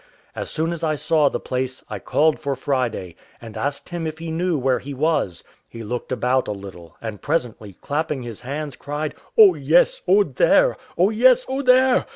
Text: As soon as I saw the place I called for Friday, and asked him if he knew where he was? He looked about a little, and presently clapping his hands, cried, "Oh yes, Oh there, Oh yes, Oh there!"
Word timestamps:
As 0.35 0.49
soon 0.49 0.73
as 0.73 0.83
I 0.83 0.95
saw 0.95 1.29
the 1.29 1.39
place 1.39 1.85
I 1.87 1.99
called 1.99 2.39
for 2.39 2.55
Friday, 2.55 3.15
and 3.39 3.55
asked 3.55 3.89
him 3.89 4.07
if 4.07 4.17
he 4.17 4.31
knew 4.31 4.57
where 4.57 4.79
he 4.79 4.95
was? 4.95 5.43
He 5.69 5.83
looked 5.83 6.11
about 6.11 6.47
a 6.47 6.51
little, 6.53 6.97
and 7.03 7.21
presently 7.21 7.73
clapping 7.81 8.23
his 8.23 8.41
hands, 8.41 8.75
cried, 8.75 9.13
"Oh 9.37 9.53
yes, 9.53 10.01
Oh 10.07 10.23
there, 10.23 10.75
Oh 10.97 11.11
yes, 11.11 11.45
Oh 11.47 11.61
there!" 11.61 12.07